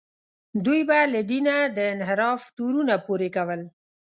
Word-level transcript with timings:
دوی 0.65 0.81
به 0.89 0.99
له 1.13 1.21
دینه 1.31 1.55
د 1.77 1.77
انحراف 1.93 2.41
تورونه 2.57 2.95
پورې 3.05 3.29
کول. 3.35 3.61